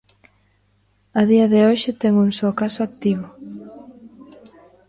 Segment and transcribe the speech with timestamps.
[1.19, 3.27] A día de hoxe ten un só caso activo.